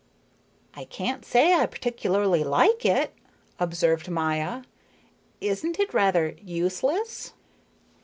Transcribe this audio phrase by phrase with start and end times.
[0.73, 3.13] "I can't say I particularly like it,"
[3.59, 4.63] observed Maya.
[5.39, 7.33] "Isn't it rather useless?"